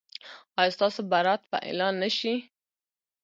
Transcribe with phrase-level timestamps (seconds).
[0.59, 2.33] ایا ستاسو برات به اعلان نه شي؟